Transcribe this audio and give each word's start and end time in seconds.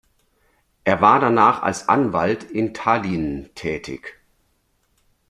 Er 0.83 0.99
war 0.99 1.19
danach 1.19 1.61
als 1.61 1.87
Anwalt 1.87 2.43
in 2.49 2.73
Tallinn 2.73 3.51
tätig. 3.53 4.19